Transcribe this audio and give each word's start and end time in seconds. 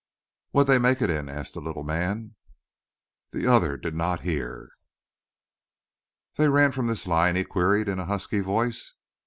"What'd 0.49 0.67
they 0.67 0.79
make 0.79 0.99
it 1.03 1.11
in?" 1.11 1.29
asked 1.29 1.53
the 1.53 1.61
little 1.61 1.83
man. 1.83 2.33
The 3.33 3.45
other 3.45 3.77
did 3.77 3.93
not 3.93 4.21
hear. 4.21 4.71
"They 6.37 6.49
ran 6.49 6.71
from 6.71 6.87
this 6.87 7.05
line?" 7.05 7.35
he 7.35 7.43
queried 7.43 7.87
in 7.87 7.99
a 7.99 8.05
husky 8.05 8.39
voice. 8.39 8.95